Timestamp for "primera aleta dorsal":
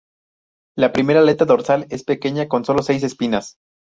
0.93-1.85